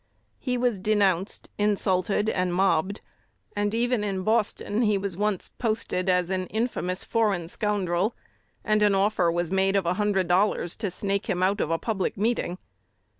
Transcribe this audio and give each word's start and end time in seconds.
He 0.39 0.57
was 0.57 0.79
denounced, 0.79 1.47
insulted, 1.59 2.27
and 2.27 2.51
mobbed; 2.51 3.01
and 3.55 3.71
even 3.75 4.03
in 4.03 4.23
Boston 4.23 4.81
he 4.81 4.97
was 4.97 5.15
once 5.15 5.49
posted 5.59 6.09
as 6.09 6.31
an 6.31 6.47
"infamous 6.47 7.03
foreign 7.03 7.47
scoundrel," 7.47 8.15
and 8.63 8.81
an 8.81 8.95
offer 8.95 9.31
was 9.31 9.51
made 9.51 9.75
of 9.75 9.85
a 9.85 9.93
hundred 10.01 10.27
dollars 10.27 10.75
to 10.77 10.89
"snake 10.89 11.27
him 11.27 11.43
out" 11.43 11.61
of 11.61 11.69
a 11.69 11.77
public 11.77 12.17
meeting. 12.17 12.57